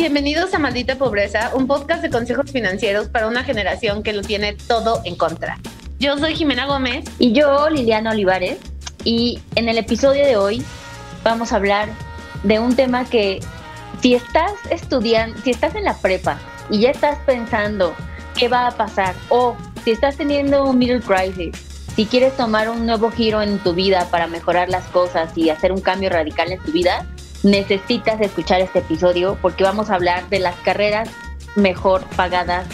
[0.00, 4.54] bienvenidos a Maldita Pobreza, un podcast de consejos financieros para una generación que lo tiene
[4.54, 5.58] todo en contra.
[5.98, 7.04] Yo soy Jimena Gómez.
[7.18, 8.56] Y yo, Liliana Olivares.
[9.04, 10.64] Y en el episodio de hoy
[11.22, 11.90] vamos a hablar
[12.44, 13.40] de un tema que
[14.00, 16.38] si estás estudiando, si estás en la prepa
[16.70, 17.94] y ya estás pensando
[18.38, 19.54] qué va a pasar, o
[19.84, 21.54] si estás teniendo un middle crisis,
[21.94, 25.72] si quieres tomar un nuevo giro en tu vida para mejorar las cosas y hacer
[25.72, 27.06] un cambio radical en tu vida,
[27.42, 31.10] necesitas escuchar este episodio porque vamos a hablar de las carreras
[31.56, 32.66] mejor pagadas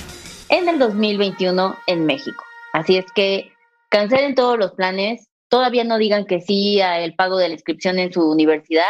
[0.49, 2.45] en el 2021 en México.
[2.73, 3.53] Así es que
[3.89, 8.13] cancelen todos los planes, todavía no digan que sí al pago de la inscripción en
[8.13, 8.85] su universidad,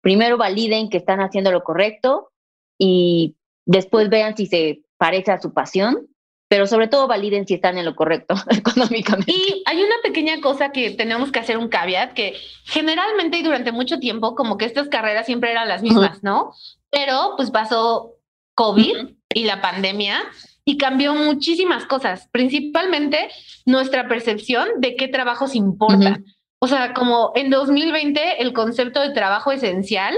[0.00, 2.32] primero validen que están haciendo lo correcto
[2.78, 6.08] y después vean si se parece a su pasión
[6.52, 9.32] pero sobre todo validen si están en lo correcto económicamente.
[9.32, 12.34] Y hay una pequeña cosa que tenemos que hacer un caveat, que
[12.64, 16.52] generalmente y durante mucho tiempo, como que estas carreras siempre eran las mismas, ¿no?
[16.90, 18.16] Pero pues pasó
[18.54, 20.22] COVID y la pandemia
[20.66, 23.30] y cambió muchísimas cosas, principalmente
[23.64, 26.26] nuestra percepción de qué trabajos importan.
[26.58, 30.14] O sea, como en 2020 el concepto de trabajo esencial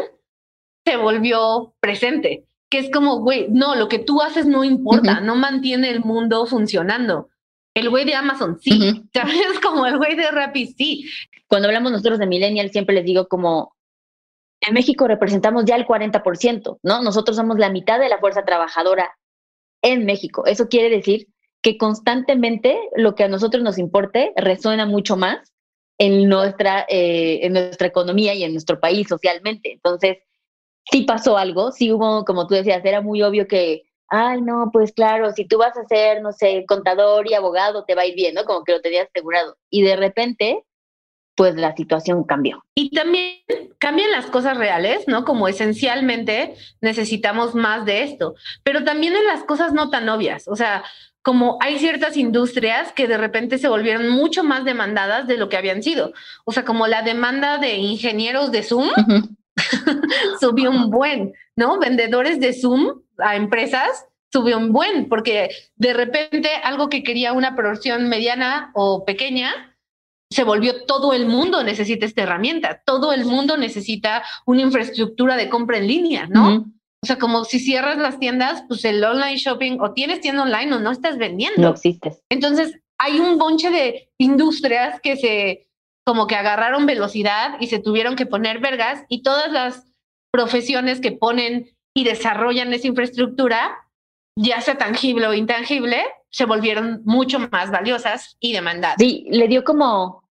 [0.84, 2.44] se volvió presente
[2.74, 6.44] que es como, güey, no, lo que tú haces no importa, no mantiene el mundo
[6.44, 7.28] funcionando.
[7.72, 9.60] El güey de Amazon sí, ¿sabes?
[9.62, 11.08] Como el güey de Rappi sí.
[11.46, 13.76] Cuando hablamos nosotros de millennial, siempre les digo como,
[14.60, 17.00] en México representamos ya el 40%, ¿no?
[17.00, 19.16] Nosotros somos la mitad de la fuerza trabajadora
[19.80, 20.44] en México.
[20.44, 21.28] Eso quiere decir
[21.62, 25.52] que constantemente lo que a nosotros nos importe resuena mucho más
[25.98, 29.70] en nuestra, eh, en nuestra economía y en nuestro país socialmente.
[29.74, 30.18] Entonces,
[30.90, 34.92] sí pasó algo, sí hubo, como tú decías, era muy obvio que, ay, no, pues
[34.92, 38.14] claro, si tú vas a ser, no sé, contador y abogado, te va a ir
[38.14, 38.44] bien, ¿no?
[38.44, 39.56] Como que lo tenías asegurado.
[39.70, 40.64] Y de repente,
[41.34, 42.64] pues la situación cambió.
[42.74, 43.38] Y también
[43.78, 45.24] cambian las cosas reales, ¿no?
[45.24, 50.56] Como esencialmente necesitamos más de esto, pero también en las cosas no tan obvias, o
[50.56, 50.84] sea,
[51.24, 55.56] como hay ciertas industrias que de repente se volvieron mucho más demandadas de lo que
[55.56, 56.12] habían sido.
[56.44, 58.90] O sea, como la demanda de ingenieros de Zoom,
[60.40, 61.78] subió un buen, ¿no?
[61.78, 67.54] Vendedores de Zoom a empresas subió un buen, porque de repente algo que quería una
[67.54, 69.76] producción mediana o pequeña,
[70.28, 75.48] se volvió todo el mundo necesita esta herramienta, todo el mundo necesita una infraestructura de
[75.48, 76.66] compra en línea, ¿no?
[77.02, 80.74] O sea, como si cierras las tiendas, pues el online shopping o tienes tienda online
[80.74, 81.60] o no estás vendiendo.
[81.60, 82.22] No existes.
[82.30, 85.68] Entonces, hay un bonche de industrias que se
[86.04, 89.90] como que agarraron velocidad y se tuvieron que poner vergas y todas las
[90.30, 93.78] profesiones que ponen y desarrollan esa infraestructura,
[94.36, 98.96] ya sea tangible o intangible, se volvieron mucho más valiosas y demandadas.
[98.98, 100.24] Sí, le dio como,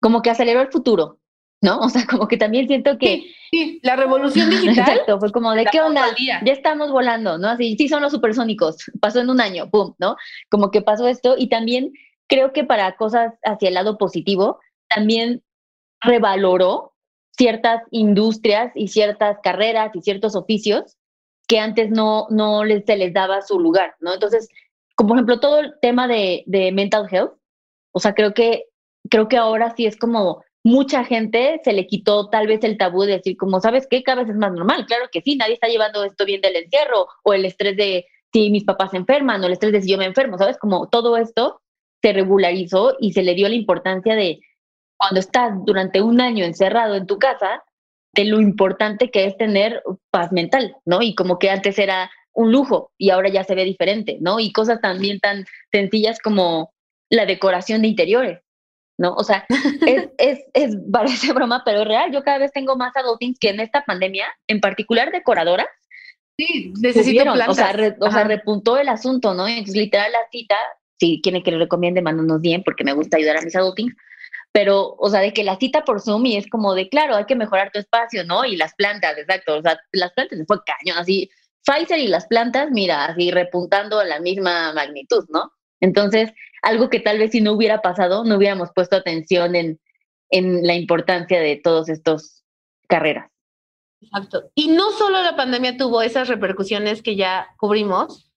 [0.00, 1.18] como que aceleró el futuro,
[1.60, 1.78] ¿no?
[1.80, 3.34] O sea, como que también siento que...
[3.50, 4.78] Sí, la revolución digital.
[4.78, 7.48] Exacto, fue como de qué onda, ya estamos volando, ¿no?
[7.48, 10.16] Así, sí, son los supersónicos, pasó en un año, pum, ¿no?
[10.50, 11.92] Como que pasó esto y también
[12.26, 14.58] creo que para cosas hacia el lado positivo,
[14.94, 15.42] también
[16.00, 16.92] revaloró
[17.36, 20.96] ciertas industrias y ciertas carreras y ciertos oficios
[21.48, 24.14] que antes no, no les, se les daba su lugar, ¿no?
[24.14, 24.48] Entonces,
[24.94, 27.32] como por ejemplo todo el tema de, de mental health,
[27.92, 28.64] o sea, creo que,
[29.10, 33.02] creo que ahora sí es como mucha gente se le quitó tal vez el tabú
[33.02, 34.02] de decir como, ¿sabes qué?
[34.02, 37.06] Cada vez es más normal, claro que sí, nadie está llevando esto bien del encierro
[37.24, 39.98] o el estrés de si mis papás se enferman o el estrés de si yo
[39.98, 40.58] me enfermo, ¿sabes?
[40.58, 41.60] Como todo esto
[42.00, 44.40] se regularizó y se le dio la importancia de,
[45.02, 47.64] cuando estás durante un año encerrado en tu casa,
[48.14, 51.02] de lo importante que es tener paz mental, ¿no?
[51.02, 54.38] Y como que antes era un lujo y ahora ya se ve diferente, ¿no?
[54.38, 56.72] Y cosas también tan sencillas como
[57.10, 58.40] la decoración de interiores,
[58.96, 59.14] ¿no?
[59.14, 59.44] O sea,
[59.86, 62.12] es, es, es, parece broma, pero es real.
[62.12, 65.66] Yo cada vez tengo más adultings que en esta pandemia, en particular decoradoras.
[66.38, 67.48] Sí, necesito plantas.
[67.48, 69.48] O sea, o sea, repuntó el asunto, ¿no?
[69.48, 70.56] Entonces, literal, la cita,
[70.98, 73.94] si quieren que le recomiende, mándanos bien, porque me gusta ayudar a mis adultings
[74.52, 77.24] pero, o sea, de que la cita por Zoom y es como de, claro, hay
[77.24, 78.44] que mejorar tu espacio, ¿no?
[78.44, 81.30] Y las plantas, exacto, o sea, las plantas se fue cañón, así,
[81.64, 85.52] Pfizer y las plantas, mira, así repuntando a la misma magnitud, ¿no?
[85.80, 86.32] Entonces,
[86.62, 89.80] algo que tal vez si no hubiera pasado, no hubiéramos puesto atención en,
[90.30, 92.44] en la importancia de todas estas
[92.88, 93.30] carreras.
[94.00, 94.50] Exacto.
[94.54, 98.30] Y no solo la pandemia tuvo esas repercusiones que ya cubrimos,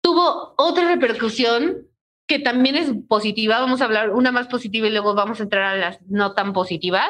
[0.00, 1.88] tuvo otra repercusión
[2.26, 3.60] que también es positiva.
[3.60, 6.52] Vamos a hablar una más positiva y luego vamos a entrar a las no tan
[6.52, 7.08] positivas.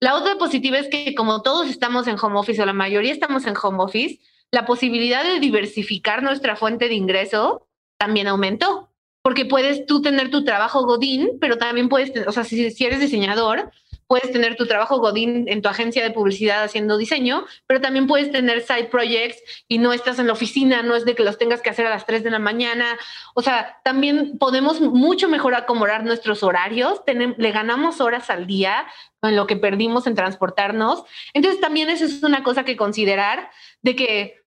[0.00, 3.46] La otra positiva es que como todos estamos en home office o la mayoría estamos
[3.46, 4.20] en home office,
[4.50, 7.66] la posibilidad de diversificar nuestra fuente de ingreso
[7.96, 8.90] también aumentó.
[9.22, 13.72] Porque puedes tú tener tu trabajo Godín, pero también puedes, o sea, si, eres diseñador,
[14.06, 18.30] puedes tener tu trabajo Godín en tu agencia de publicidad haciendo diseño, pero también puedes
[18.30, 21.62] tener side projects y no estás en la oficina, no es de que los tengas
[21.62, 22.98] que hacer a las 3 de la mañana.
[23.34, 28.86] O sea, también podemos mucho mejor acomodar nuestros horarios, le ganamos horas al día
[29.22, 31.04] en lo que perdimos en transportarnos.
[31.32, 33.50] Entonces también eso es una cosa que considerar
[33.82, 34.44] de que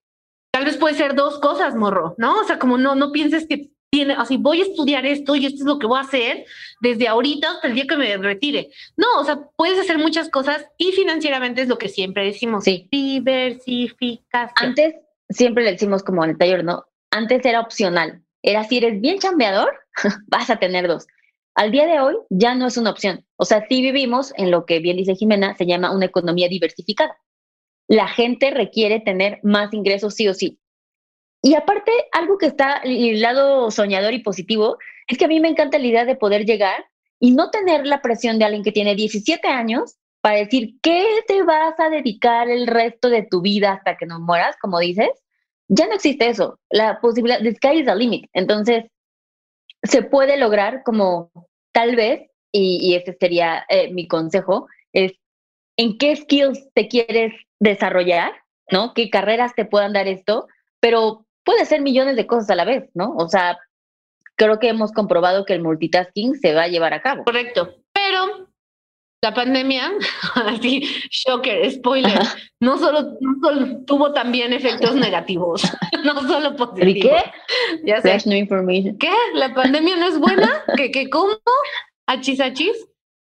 [0.50, 2.40] tal vez puede ser dos cosas, morro, ¿no?
[2.40, 5.60] O sea, como no, no pienses que tiene, así voy a estudiar esto y esto
[5.60, 6.44] es lo que voy a hacer
[6.80, 8.70] desde ahorita hasta el día que me retire.
[8.96, 12.64] No, o sea, puedes hacer muchas cosas y financieramente es lo que siempre decimos.
[12.64, 12.88] Sí.
[12.90, 14.52] Diversificación.
[14.56, 14.94] Antes
[15.28, 16.84] siempre le decimos como en el taller, ¿no?
[17.10, 18.22] Antes era opcional.
[18.42, 19.72] Era si eres bien chambeador,
[20.28, 21.06] vas a tener dos.
[21.54, 23.26] Al día de hoy ya no es una opción.
[23.36, 27.16] O sea, sí vivimos en lo que bien dice Jimena, se llama una economía diversificada.
[27.88, 30.60] La gente requiere tener más ingresos sí o sí.
[31.42, 35.48] Y aparte, algo que está el lado soñador y positivo es que a mí me
[35.48, 36.84] encanta la idea de poder llegar
[37.20, 41.42] y no tener la presión de alguien que tiene 17 años para decir, ¿qué te
[41.42, 45.10] vas a dedicar el resto de tu vida hasta que no mueras, como dices?
[45.68, 46.58] Ya no existe eso.
[46.70, 48.28] La posibilidad, the sky is the limit.
[48.32, 48.86] Entonces,
[49.82, 51.30] se puede lograr como
[51.72, 55.12] tal vez, y, ese sería eh, mi consejo, es
[55.76, 58.32] en qué skills te quieres desarrollar,
[58.70, 58.94] ¿no?
[58.94, 60.48] ¿Qué carreras te puedan dar esto?
[60.80, 63.14] Pero puede ser millones de cosas a la vez, ¿no?
[63.16, 63.58] O sea,
[64.36, 67.24] creo que hemos comprobado que el multitasking se va a llevar a cabo.
[67.24, 67.74] Correcto.
[67.90, 68.50] Pero
[69.22, 69.90] la pandemia,
[70.34, 70.80] así,
[71.10, 72.20] shocker, spoiler,
[72.60, 73.16] no solo,
[73.86, 75.62] tuvo también efectos negativos,
[76.04, 76.96] no solo positivos.
[76.96, 77.16] ¿Y qué?
[77.86, 78.28] Ya sé.
[78.28, 78.98] no information.
[78.98, 79.14] ¿Qué?
[79.32, 80.62] ¿La pandemia no es buena?
[80.76, 81.38] ¿Qué, qué cómo?
[82.06, 82.76] ¿Achis, achis?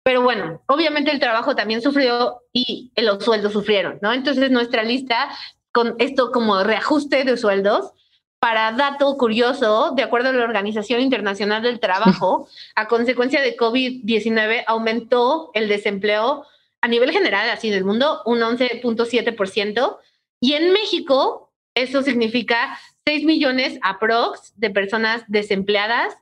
[0.03, 4.13] Pero bueno, obviamente el trabajo también sufrió y los sueldos sufrieron, ¿no?
[4.13, 5.31] Entonces nuestra lista
[5.71, 7.93] con esto como reajuste de sueldos
[8.41, 14.63] para dato curioso, de acuerdo a la Organización Internacional del Trabajo, a consecuencia de COVID-19
[14.65, 16.47] aumentó el desempleo
[16.81, 19.99] a nivel general, así del mundo, un 11.7%.
[20.41, 26.17] Y en México, eso significa 6 millones aprox de personas desempleadas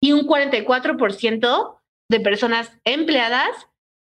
[0.00, 1.78] y un 44%
[2.08, 3.50] de personas empleadas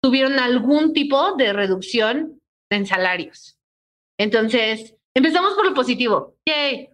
[0.02, 3.56] tuvieron algún tipo de reducción en salarios.
[4.18, 6.34] Entonces, empezamos por lo positivo.
[6.48, 6.90] Yay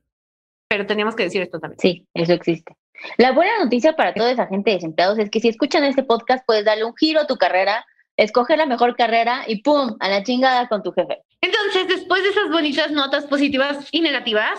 [0.68, 1.78] pero teníamos que decir esto también.
[1.78, 2.76] Sí, eso existe.
[3.18, 6.44] La buena noticia para toda esa gente de desempleados es que si escuchan este podcast
[6.46, 7.86] puedes darle un giro a tu carrera,
[8.16, 9.96] escoger la mejor carrera y ¡pum!
[10.00, 11.22] a la chingada con tu jefe.
[11.40, 14.58] Entonces, después de esas bonitas notas positivas y negativas,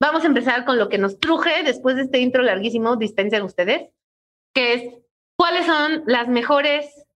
[0.00, 3.90] vamos a empezar con lo que nos truje después de este intro larguísimo, dispensen ustedes,
[4.52, 4.94] que es
[5.36, 7.06] cuáles son las mejores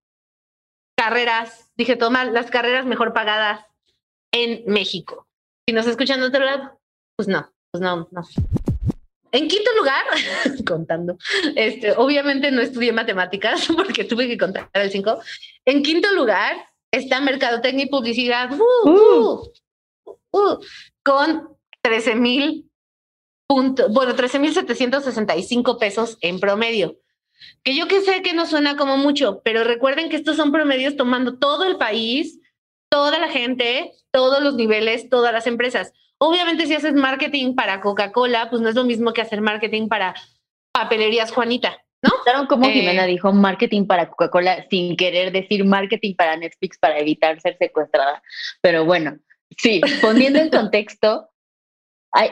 [0.97, 3.65] carreras, dije toma, las carreras mejor pagadas
[4.33, 5.27] en México.
[5.67, 6.79] Si nos escuchan de otro lado,
[7.17, 7.51] pues no.
[7.71, 8.23] Pues no, no.
[9.33, 10.05] En quinto lugar,
[10.67, 11.17] contando,
[11.55, 15.21] este, obviamente no estudié matemáticas porque tuve que contar el 5.
[15.67, 16.57] En quinto lugar
[16.91, 19.53] está Mercadotecnia y Publicidad uh, uh.
[20.33, 20.59] Uh,
[21.05, 22.71] con 13 mil
[23.47, 26.99] puntos, bueno, 13 mil 765 pesos en promedio.
[27.63, 30.97] Que yo que sé que no suena como mucho, pero recuerden que estos son promedios
[30.97, 32.39] tomando todo el país,
[32.91, 35.93] toda la gente, todos los niveles, todas las empresas.
[36.23, 40.15] Obviamente si haces marketing para Coca-Cola, pues no es lo mismo que hacer marketing para
[40.73, 42.11] papelerías Juanita, ¿no?
[42.25, 46.99] Claro, como eh, Jimena dijo, marketing para Coca-Cola sin querer decir marketing para Netflix para
[46.99, 48.23] evitar ser secuestrada.
[48.61, 49.19] Pero bueno,
[49.57, 51.31] sí, poniendo en contexto,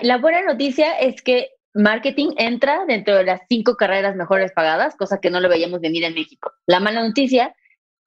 [0.02, 5.18] la buena noticia es que marketing entra dentro de las cinco carreras mejores pagadas, cosa
[5.18, 6.52] que no lo veíamos venir en México.
[6.66, 7.54] La mala noticia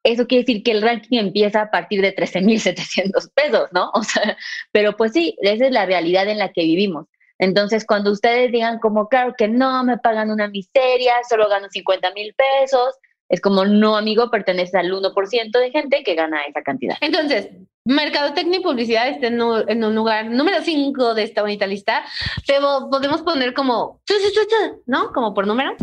[0.03, 3.91] eso quiere decir que el ranking empieza a partir de 13.700 pesos, ¿no?
[3.93, 4.37] O sea,
[4.71, 7.07] pero pues sí, esa es la realidad en la que vivimos.
[7.39, 12.13] Entonces, cuando ustedes digan como, claro que no, me pagan una miseria, solo gano 50
[12.13, 12.95] mil pesos,
[13.29, 16.97] es como, no, amigo, perteneces al 1% de gente que gana esa cantidad.
[17.01, 17.49] Entonces,
[17.85, 22.03] Mercadotecnia y Publicidad está en un, lugar número 5 de esta bonita lista,
[22.45, 24.01] pero podemos poner como,
[24.85, 25.11] ¿no?
[25.11, 25.75] Como por número.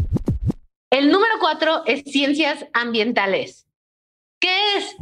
[0.90, 3.67] El número 4 es Ciencias Ambientales.
[4.40, 4.96] ¿Qué es?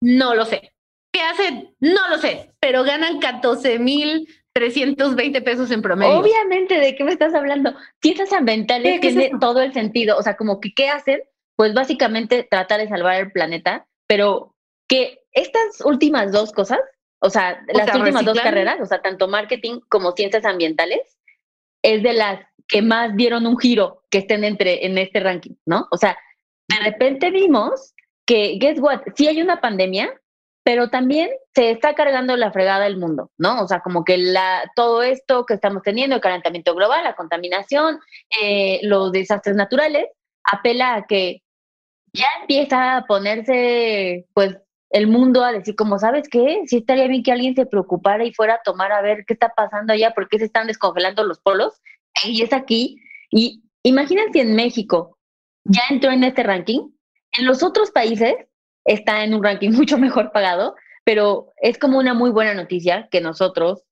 [0.00, 0.72] No lo sé.
[1.12, 1.74] ¿Qué hacen?
[1.80, 6.18] No lo sé, pero ganan 14 mil 320 pesos en promedio.
[6.18, 7.74] Obviamente, ¿de qué me estás hablando?
[8.00, 10.18] Ciencias ambientales tiene todo el sentido.
[10.18, 11.22] O sea, como que, ¿qué hacen?
[11.56, 14.54] Pues básicamente tratar de salvar el planeta, pero
[14.88, 16.80] que estas últimas dos cosas,
[17.20, 21.18] o sea, las últimas dos carreras, o sea, tanto marketing como ciencias ambientales,
[21.82, 25.88] es de las que más dieron un giro que estén entre en este ranking, ¿no?
[25.90, 26.16] O sea,
[26.68, 27.94] de repente vimos
[28.26, 30.12] que, guess what, sí hay una pandemia,
[30.64, 33.62] pero también se está cargando la fregada del mundo, ¿no?
[33.62, 37.98] O sea, como que la, todo esto que estamos teniendo, el calentamiento global, la contaminación,
[38.40, 40.06] eh, los desastres naturales,
[40.44, 41.42] apela a que
[42.12, 44.56] ya empieza a ponerse, pues,
[44.90, 46.62] el mundo a decir, como, ¿sabes qué?
[46.66, 49.48] Si estaría bien que alguien se preocupara y fuera a tomar a ver qué está
[49.56, 51.80] pasando allá, por qué se están descongelando los polos.
[52.26, 52.98] Y es aquí.
[53.30, 55.18] Y imagínense en México
[55.64, 56.90] ya entró en este ranking.
[57.38, 58.34] En los otros países
[58.84, 60.74] está en un ranking mucho mejor pagado,
[61.04, 63.82] pero es como una muy buena noticia que nosotros,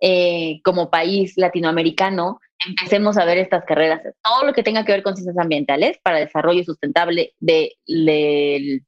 [0.00, 5.02] eh, como país latinoamericano, empecemos a ver estas carreras, todo lo que tenga que ver
[5.02, 8.82] con ciencias ambientales para desarrollo sustentable de, de,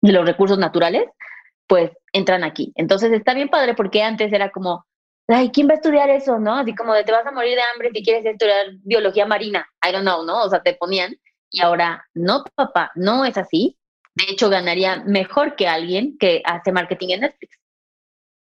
[0.00, 1.04] los recursos naturales,
[1.66, 2.72] pues entran aquí.
[2.76, 4.84] Entonces está bien padre porque antes era como,
[5.28, 6.56] ay, ¿quién va a estudiar eso, no?
[6.56, 9.92] Así como de te vas a morir de hambre si quieres estudiar biología marina, I
[9.92, 10.42] don't know, ¿no?
[10.42, 11.16] O sea, te ponían
[11.54, 13.78] y ahora, no, papá, no es así.
[14.14, 17.58] De hecho, ganaría mejor que alguien que hace marketing en Netflix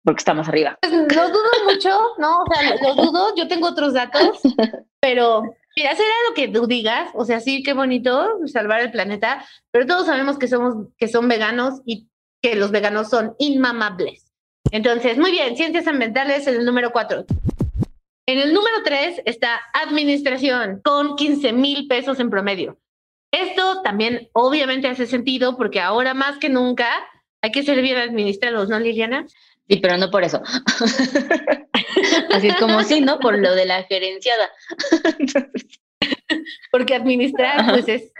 [0.07, 0.79] porque estamos arriba.
[0.81, 2.43] Pues, lo dudo mucho, ¿no?
[2.43, 4.39] O sea, lo, dudo, yo tengo otros datos,
[5.01, 5.41] pero
[5.75, 9.85] mira, será lo que tú digas, o sea, sí, qué bonito salvar el planeta, pero
[9.85, 12.07] todos sabemos que somos, que son veganos y
[12.41, 14.31] que los veganos son inmamables.
[14.71, 17.25] Entonces, muy bien, ciencias ambientales, el número cuatro.
[18.25, 22.77] En el número tres está administración, con 15 mil pesos en promedio.
[23.41, 26.87] Esto también obviamente hace sentido porque ahora más que nunca
[27.41, 29.25] hay que ser bien administrados, ¿no, Liliana?
[29.69, 30.41] Sí, pero no por eso.
[32.31, 33.19] Así es como sí, ¿no?
[33.19, 34.49] Por lo de la gerenciada.
[36.71, 38.13] Porque administrar, pues es,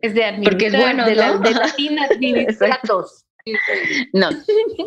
[0.00, 0.52] es de administrar.
[0.52, 3.26] Porque es bueno, de, la, de latín administratos.
[4.14, 4.30] No.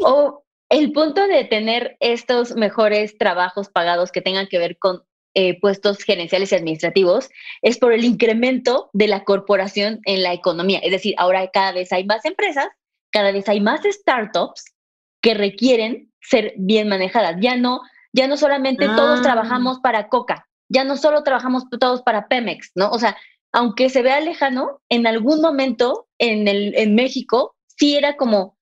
[0.02, 5.04] O el punto de tener estos mejores trabajos pagados que tengan que ver con
[5.40, 7.30] eh, puestos gerenciales y administrativos
[7.62, 10.80] es por el incremento de la corporación en la economía.
[10.80, 12.68] Es decir, ahora cada vez hay más empresas,
[13.12, 14.74] cada vez hay más startups
[15.22, 17.36] que requieren ser bien manejadas.
[17.40, 17.82] Ya no,
[18.14, 19.22] ya no solamente todos ah.
[19.22, 22.90] trabajamos para Coca, ya no solo trabajamos todos para Pemex, ¿no?
[22.90, 23.16] O sea,
[23.52, 28.58] aunque se vea lejano, en algún momento en, el, en México sí era como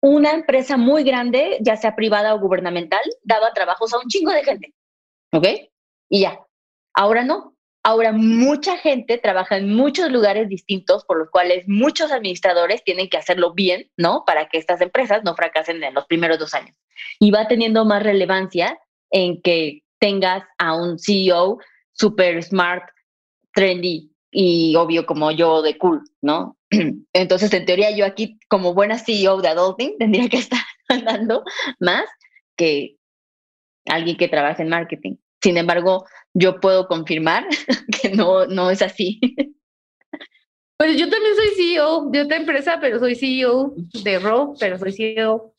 [0.00, 4.44] una empresa muy grande, ya sea privada o gubernamental, daba trabajos a un chingo de
[4.44, 4.74] gente,
[5.32, 5.46] ¿ok?
[6.10, 6.38] Y ya.
[6.92, 7.56] Ahora no.
[7.82, 13.16] Ahora mucha gente trabaja en muchos lugares distintos, por los cuales muchos administradores tienen que
[13.16, 14.24] hacerlo bien, ¿no?
[14.26, 16.76] Para que estas empresas no fracasen en los primeros dos años.
[17.18, 18.78] Y va teniendo más relevancia
[19.10, 21.58] en que tengas a un CEO
[21.92, 22.84] super smart,
[23.54, 26.58] trendy y obvio como yo de cool, ¿no?
[27.14, 31.44] Entonces, en teoría, yo aquí como buena CEO de Adulting tendría que estar andando
[31.78, 32.04] más
[32.56, 32.96] que
[33.86, 35.16] alguien que trabaja en marketing.
[35.42, 37.46] Sin embargo, yo puedo confirmar
[38.02, 39.20] que no, no es así.
[40.78, 44.92] Pues yo también soy CEO de otra empresa, pero soy CEO de RO, pero soy
[44.92, 45.52] CEO.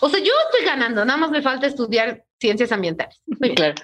[0.00, 3.20] O sea, yo estoy ganando, nada más me falta estudiar ciencias ambientales.
[3.56, 3.74] Claro.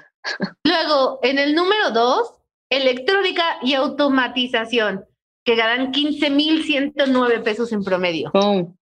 [0.64, 2.34] Luego, en el número dos,
[2.70, 5.04] electrónica y automatización,
[5.44, 8.30] que ganan 15.109 pesos en promedio.
[8.32, 8.74] Oh.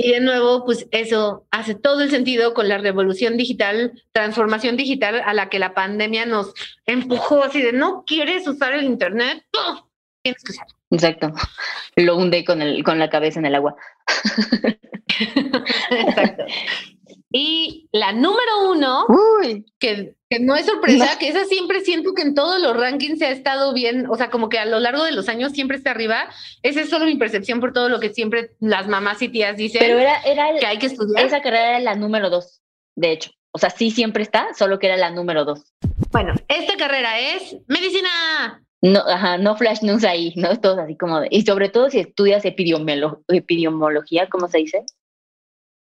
[0.00, 5.20] Y de nuevo, pues eso hace todo el sentido con la revolución digital, transformación digital
[5.24, 6.54] a la que la pandemia nos
[6.86, 9.44] empujó así de no quieres usar el internet,
[10.22, 10.74] tienes que usarlo.
[10.92, 11.32] Exacto.
[11.96, 13.74] Lo hunde con el, con la cabeza en el agua.
[15.90, 16.44] Exacto.
[17.30, 19.04] Y la número uno,
[19.78, 23.30] que, no es sorpresa, que esa siempre siento que en todos los rankings se ha
[23.30, 26.30] estado bien, o sea, como que a lo largo de los años siempre está arriba.
[26.62, 29.80] Esa es solo mi percepción por todo lo que siempre las mamás y tías dicen
[29.80, 31.24] Pero era, era que hay que estudiar.
[31.24, 32.62] Esa carrera era la número dos,
[32.96, 33.30] de hecho.
[33.52, 35.72] O sea, sí siempre está, solo que era la número dos.
[36.10, 38.64] Bueno, esta carrera es medicina.
[38.80, 40.50] No, ajá, no flash news ahí, ¿no?
[40.50, 44.84] Es todo así como de, y sobre todo si estudias epidemiología, ¿cómo se dice?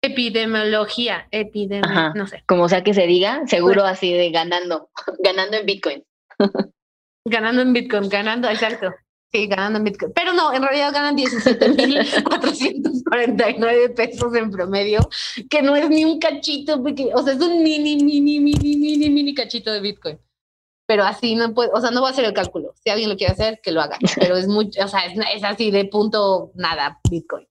[0.05, 2.43] Epidemiología, epidemia, no sé.
[2.45, 6.03] Como sea que se diga, seguro así de ganando, ganando en Bitcoin.
[7.25, 8.93] ganando en Bitcoin, ganando, exacto.
[9.31, 10.11] Sí, ganando en Bitcoin.
[10.13, 15.07] Pero no, en realidad ganan 17.449 pesos en promedio,
[15.49, 19.09] que no es ni un cachito, porque, o sea, es un mini, mini, mini, mini,
[19.09, 20.19] mini cachito de Bitcoin.
[20.85, 22.73] Pero así no puede, o sea, no va a hacer el cálculo.
[22.83, 23.97] Si alguien lo quiere hacer, que lo haga.
[24.19, 27.47] Pero es mucho, o sea, es, es así de punto nada Bitcoin.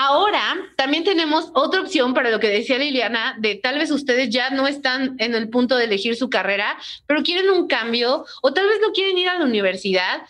[0.00, 4.48] Ahora también tenemos otra opción para lo que decía Liliana, de tal vez ustedes ya
[4.50, 6.78] no están en el punto de elegir su carrera,
[7.08, 10.22] pero quieren un cambio o tal vez no quieren ir a la universidad.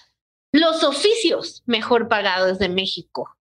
[0.53, 3.37] Los oficios mejor pagados de México.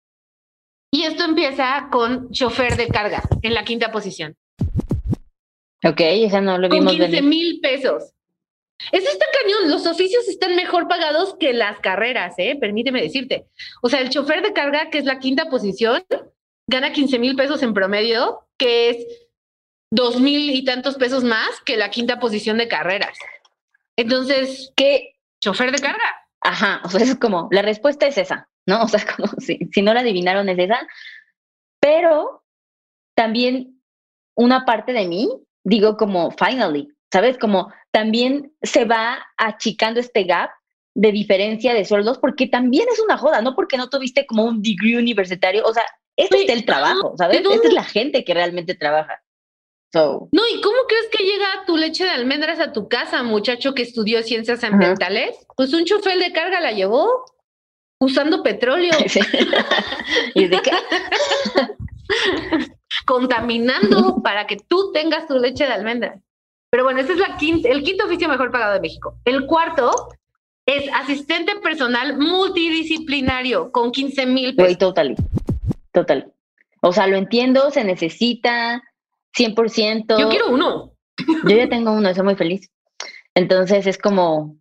[0.91, 4.35] Y esto empieza con chofer de carga en la quinta posición.
[5.85, 6.91] Ok, esa no lo vimos.
[6.91, 8.11] Con 15 mil pesos.
[8.91, 9.69] Eso está cañón.
[9.69, 12.57] Los oficios están mejor pagados que las carreras, ¿eh?
[12.59, 13.47] Permíteme decirte.
[13.81, 16.03] O sea, el chofer de carga, que es la quinta posición,
[16.67, 19.07] gana 15 mil pesos en promedio, que es
[19.91, 23.17] dos mil y tantos pesos más que la quinta posición de carreras.
[23.97, 25.15] Entonces, ¿qué?
[25.41, 26.27] Chofer de carga.
[26.41, 28.49] Ajá, o sea, es como, la respuesta es esa.
[28.67, 28.83] ¿no?
[28.83, 30.87] O sea, como si, si no la adivinaron es esa.
[31.79, 32.43] Pero
[33.15, 33.81] también
[34.35, 35.29] una parte de mí,
[35.63, 37.37] digo como, finally, ¿sabes?
[37.37, 40.51] Como también se va achicando este gap
[40.95, 44.61] de diferencia de sueldos, porque también es una joda, no porque no tuviste como un
[44.61, 45.83] degree universitario, o sea,
[46.15, 47.41] este es el trabajo, ¿sabes?
[47.41, 49.21] Esta es la gente que realmente trabaja.
[49.93, 53.83] No, ¿y cómo crees que llega tu leche de almendras a tu casa, muchacho que
[53.83, 55.37] estudió ciencias ambientales?
[55.55, 57.25] Pues un chofer de carga la llevó
[57.99, 58.93] usando petróleo.
[60.35, 60.71] ¿Y de qué?
[63.05, 66.21] Contaminando para que tú tengas tu leche de almendras.
[66.69, 69.17] Pero bueno, ese es la quinta, el quinto oficio mejor pagado de México.
[69.25, 70.09] El cuarto
[70.65, 74.77] es asistente personal multidisciplinario con 15 mil pesos.
[74.77, 75.15] total,
[75.93, 76.33] total.
[76.81, 78.83] O sea, lo entiendo, se necesita
[79.37, 80.19] 100%.
[80.19, 80.93] Yo quiero uno.
[81.43, 82.69] Yo ya tengo uno, soy muy feliz.
[83.33, 84.57] Entonces es como,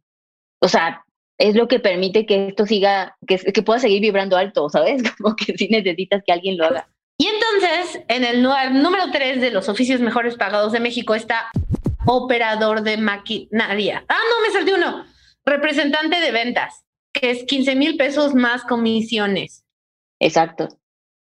[0.60, 1.04] o sea,
[1.38, 5.02] es lo que permite que esto siga, que, que pueda seguir vibrando alto, ¿sabes?
[5.18, 6.88] Como que si necesitas que alguien lo haga.
[7.18, 11.50] Y entonces, en el número tres de los oficios mejores pagados de México está
[12.06, 14.04] operador de maquinaria.
[14.08, 15.04] Ah, no, me salté uno.
[15.44, 19.64] Representante de ventas, que es 15 mil pesos más comisiones.
[20.18, 20.68] Exacto.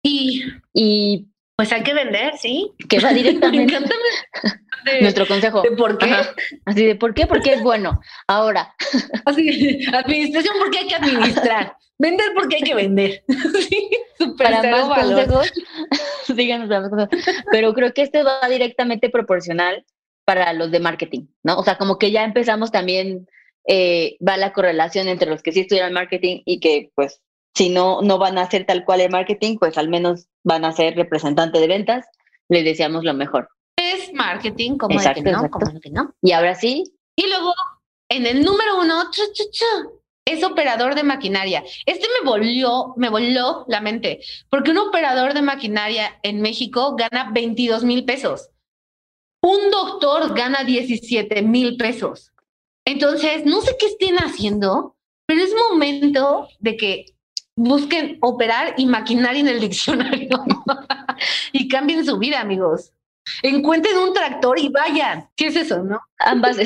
[0.01, 2.71] Y, y pues hay que vender, ¿sí?
[2.89, 3.73] Que va directamente.
[5.01, 5.61] Nuestro consejo.
[5.61, 6.13] ¿De por qué?
[6.65, 7.99] Así de por qué, porque es bueno.
[8.27, 8.75] Ahora.
[9.25, 11.75] Así, administración porque hay que administrar.
[11.97, 13.23] Vender porque hay que vender.
[13.67, 13.89] sí,
[14.37, 15.53] Para más consejos,
[16.35, 16.69] síganos
[17.51, 19.85] Pero creo que este va directamente proporcional
[20.25, 21.57] para los de marketing, ¿no?
[21.57, 23.27] O sea, como que ya empezamos también,
[23.67, 27.21] eh, va la correlación entre los que sí estudian marketing y que pues
[27.55, 30.73] si no, no van a hacer tal cual el marketing, pues al menos van a
[30.73, 32.05] ser representante de ventas.
[32.49, 33.49] Les deseamos lo mejor.
[33.77, 36.13] Es marketing, como exacto, que no, como que no.
[36.21, 36.83] Y ahora sí.
[37.15, 37.53] Y luego,
[38.09, 39.03] en el número uno,
[40.25, 41.63] es operador de maquinaria.
[41.85, 47.31] Este me volvió, me voló la mente, porque un operador de maquinaria en México gana
[47.31, 48.49] 22 mil pesos.
[49.45, 52.31] Un doctor gana 17 mil pesos.
[52.83, 54.95] Entonces, no sé qué estén haciendo,
[55.27, 57.05] pero es momento de que
[57.55, 60.43] busquen operar y maquinar en el diccionario
[61.51, 62.91] y cambien su vida, amigos.
[63.43, 65.29] Encuentren un tractor y vayan.
[65.35, 66.01] ¿Qué es eso, no?
[66.17, 66.57] Ambas,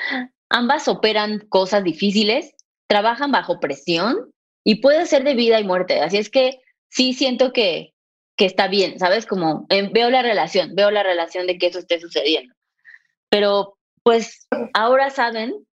[0.50, 2.54] ambas operan cosas difíciles,
[2.88, 4.30] trabajan bajo presión
[4.64, 6.02] y puede ser de vida y muerte.
[6.02, 6.60] Así es que
[6.90, 7.94] sí siento que
[8.38, 9.26] que está bien, ¿sabes?
[9.26, 12.54] Como eh, veo la relación, veo la relación de que eso esté sucediendo.
[13.28, 15.66] Pero pues ahora saben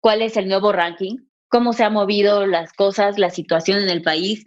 [0.00, 1.16] cuál es el nuevo ranking,
[1.48, 4.46] cómo se han movido las cosas, la situación en el país.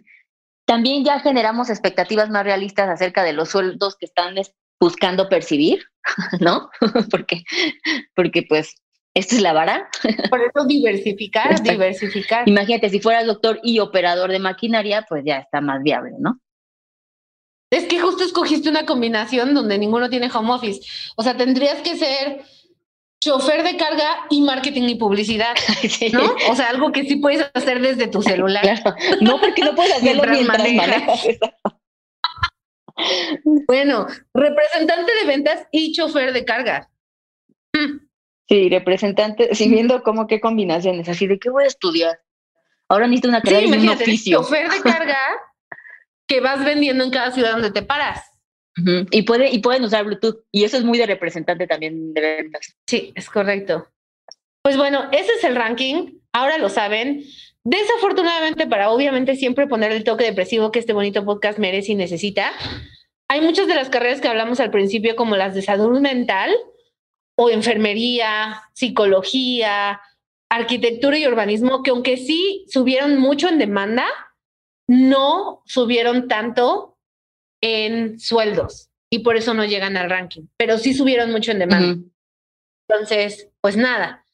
[0.64, 4.36] También ya generamos expectativas más realistas acerca de los sueldos que están
[4.80, 5.84] buscando percibir,
[6.40, 6.70] ¿no?
[7.10, 7.42] porque,
[8.14, 8.76] porque pues
[9.14, 9.88] esta es la vara.
[10.30, 12.48] Por eso diversificar, diversificar.
[12.48, 16.38] Imagínate, si fueras doctor y operador de maquinaria, pues ya está más viable, ¿no?
[17.74, 20.80] Es que justo escogiste una combinación donde ninguno tiene home office.
[21.16, 22.44] O sea, tendrías que ser
[23.20, 25.54] chofer de carga y marketing y publicidad,
[26.12, 26.36] ¿no?
[26.50, 28.80] O sea, algo que sí puedes hacer desde tu celular.
[29.20, 31.26] No, porque no puedes hacerlo mientras, manejas.
[33.66, 36.90] bueno, representante de ventas y chofer de carga.
[37.72, 38.06] Hmm.
[38.48, 42.20] Sí, representante, sí, viendo cómo qué combinaciones, así de qué voy a estudiar.
[42.88, 44.38] Ahora necesito una carrera sí, un oficio.
[44.42, 45.18] Chofer de carga
[46.26, 48.20] que vas vendiendo en cada ciudad donde te paras.
[49.12, 50.44] Y, puede, y pueden usar Bluetooth.
[50.50, 52.76] Y eso es muy de representante también de ventas.
[52.88, 53.88] Sí, es correcto.
[54.62, 56.18] Pues bueno, ese es el ranking.
[56.32, 57.24] Ahora lo saben.
[57.62, 62.52] Desafortunadamente, para obviamente siempre poner el toque depresivo que este bonito podcast merece y necesita,
[63.28, 66.54] hay muchas de las carreras que hablamos al principio, como las de salud mental
[67.36, 70.00] o enfermería, psicología,
[70.50, 74.06] arquitectura y urbanismo, que aunque sí subieron mucho en demanda,
[74.88, 76.98] no subieron tanto
[77.62, 82.02] en sueldos y por eso no llegan al ranking, pero sí subieron mucho en demanda.
[82.88, 84.26] Entonces, pues nada,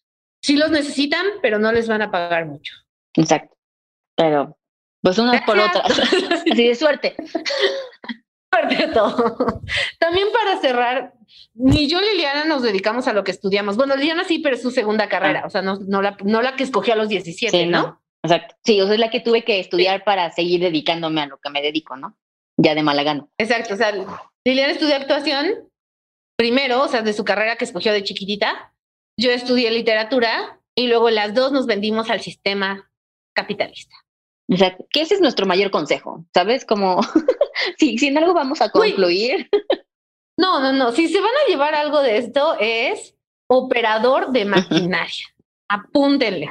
[0.43, 2.75] sí los necesitan, pero no les van a pagar mucho.
[3.15, 3.57] Exacto.
[4.17, 4.59] Pero,
[5.03, 5.99] pues unas por otras.
[6.31, 7.15] Así de suerte.
[8.53, 9.63] Suerte todo.
[9.99, 11.15] También para cerrar,
[11.55, 13.77] ni yo Liliana nos dedicamos a lo que estudiamos.
[13.77, 15.47] Bueno, Liliana sí, pero es su segunda carrera, ah.
[15.47, 18.03] o sea, no, no, la, no la que escogió a los 17, ¿no?
[18.23, 18.55] Exacto.
[18.65, 21.51] Sí, o sea, es la que tuve que estudiar para seguir dedicándome a lo que
[21.51, 22.17] me dedico, ¿no?
[22.57, 23.31] Ya de Malagano.
[23.39, 23.75] Exacto.
[23.75, 23.93] O sea,
[24.45, 25.71] Liliana estudió actuación
[26.37, 28.75] primero, o sea, de su carrera que escogió de chiquitita.
[29.19, 32.91] Yo estudié literatura y luego las dos nos vendimos al sistema
[33.35, 33.95] capitalista.
[34.53, 36.65] O sea, que ese es nuestro mayor consejo, ¿sabes?
[36.65, 37.01] Como,
[37.79, 39.49] si, si en algo vamos a concluir.
[40.37, 40.93] no, no, no.
[40.93, 43.15] Si se van a llevar algo de esto es
[43.49, 45.27] operador de maquinaria.
[45.69, 46.51] Apúntenle.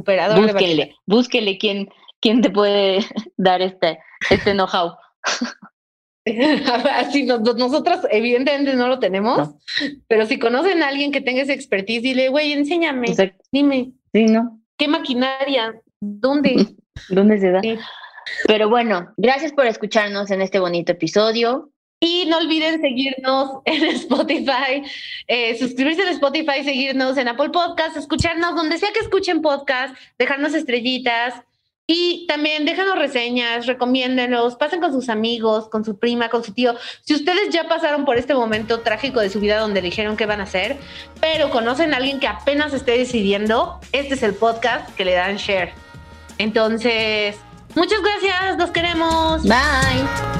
[0.00, 1.88] Operador búsquenle, búsquenle quién,
[2.20, 3.00] ¿quién te puede
[3.36, 3.98] dar este,
[4.30, 4.96] este know-how?
[6.94, 9.50] Así nosotros evidentemente no lo tenemos,
[10.06, 13.08] pero si conocen a alguien que tenga esa expertise, dile, güey, enséñame,
[13.50, 13.92] dime.
[14.12, 14.60] Sí, ¿no?
[14.76, 15.80] ¿Qué maquinaria?
[16.00, 16.66] ¿Dónde?
[17.08, 17.60] ¿Dónde se da?
[18.46, 21.69] Pero bueno, gracias por escucharnos en este bonito episodio.
[22.02, 24.82] Y no olviden seguirnos en Spotify,
[25.28, 30.54] eh, suscribirse en Spotify, seguirnos en Apple Podcast, escucharnos donde sea que escuchen podcast, dejarnos
[30.54, 31.34] estrellitas
[31.92, 36.76] y también déjanos reseñas, recomiéndenlos, pasen con sus amigos, con su prima, con su tío.
[37.02, 40.40] Si ustedes ya pasaron por este momento trágico de su vida donde dijeron qué van
[40.40, 40.76] a hacer,
[41.20, 45.36] pero conocen a alguien que apenas esté decidiendo, este es el podcast que le dan
[45.36, 45.72] share.
[46.38, 47.36] Entonces,
[47.74, 49.42] muchas gracias, los queremos.
[49.42, 50.39] Bye.